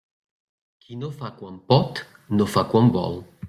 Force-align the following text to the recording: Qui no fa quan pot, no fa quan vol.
Qui 0.85 0.97
no 1.03 1.11
fa 1.19 1.31
quan 1.43 1.61
pot, 1.73 2.03
no 2.41 2.51
fa 2.57 2.65
quan 2.75 2.95
vol. 2.99 3.25